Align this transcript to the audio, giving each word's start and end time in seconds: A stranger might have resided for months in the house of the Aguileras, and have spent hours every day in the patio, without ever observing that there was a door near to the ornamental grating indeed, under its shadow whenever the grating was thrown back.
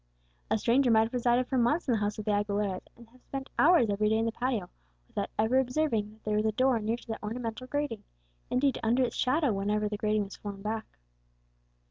A 0.49 0.57
stranger 0.57 0.89
might 0.89 1.03
have 1.03 1.13
resided 1.13 1.45
for 1.47 1.59
months 1.59 1.87
in 1.87 1.91
the 1.91 1.99
house 1.99 2.17
of 2.17 2.25
the 2.25 2.31
Aguileras, 2.31 2.81
and 2.97 3.07
have 3.09 3.21
spent 3.21 3.51
hours 3.59 3.87
every 3.91 4.09
day 4.09 4.17
in 4.17 4.25
the 4.25 4.31
patio, 4.31 4.67
without 5.07 5.29
ever 5.37 5.59
observing 5.59 6.13
that 6.13 6.23
there 6.23 6.37
was 6.37 6.45
a 6.47 6.51
door 6.51 6.79
near 6.79 6.97
to 6.97 7.07
the 7.07 7.21
ornamental 7.21 7.67
grating 7.67 8.03
indeed, 8.49 8.79
under 8.81 9.03
its 9.03 9.15
shadow 9.15 9.53
whenever 9.53 9.87
the 9.87 9.97
grating 9.99 10.23
was 10.23 10.37
thrown 10.37 10.63
back. 10.63 10.87